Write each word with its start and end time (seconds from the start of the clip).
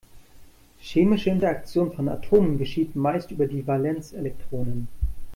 Chemische 0.81 1.29
Interaktion 1.29 1.93
von 1.93 2.09
Atomen 2.09 2.57
geschieht 2.57 2.95
meist 2.95 3.29
über 3.29 3.45
die 3.45 3.67
Valenzelektronen. 3.67 4.87